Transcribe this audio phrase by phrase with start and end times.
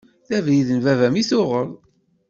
[0.27, 1.69] D abrid n baba-m i tuɣeḍ.